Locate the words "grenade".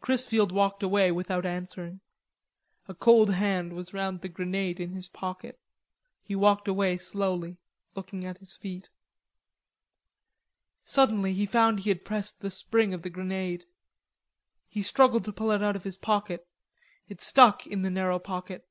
4.28-4.78, 13.10-13.66